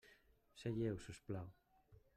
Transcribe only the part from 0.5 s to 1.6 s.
Seieu, si us plau.